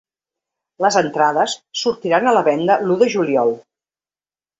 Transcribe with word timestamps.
Les 0.85 0.95
entrades 1.01 1.53
sortiran 1.81 2.29
a 2.29 2.33
la 2.37 2.43
venda 2.47 2.79
l’u 2.87 2.97
de 3.03 3.11
juliol. 3.17 3.53